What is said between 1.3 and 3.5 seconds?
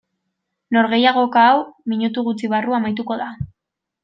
hau minutu gutxi barru amaituko da.